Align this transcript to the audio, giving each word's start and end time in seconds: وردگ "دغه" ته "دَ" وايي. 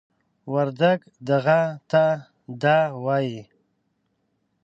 وردگ 0.53 0.99
"دغه" 1.27 1.61
ته 1.91 2.03
"دَ" 2.61 2.63
وايي. 3.03 3.41